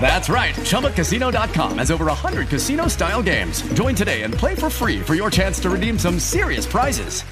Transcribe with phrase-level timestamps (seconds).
[0.00, 0.54] That's right.
[0.54, 3.62] ChumbaCasino.com has over 100 casino style games.
[3.72, 7.22] Join today and play for free for your chance to redeem some serious prizes.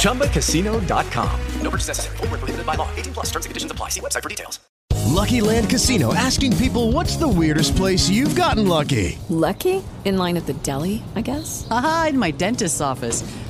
[0.00, 1.40] ChumbaCasino.com.
[1.60, 2.16] No purchase necessary.
[2.16, 2.88] Full prohibited by law.
[2.96, 3.90] 18 plus terms and conditions apply.
[3.90, 4.60] See website for details.
[5.06, 9.18] Lucky Land Casino asking people what's the weirdest place you've gotten lucky?
[9.28, 9.82] Lucky?
[10.04, 11.66] In line at the deli, I guess?
[11.70, 13.22] Aha, in my dentist's office.